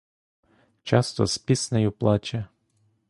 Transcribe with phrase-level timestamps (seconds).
[0.83, 2.47] Часто з піснею плаче.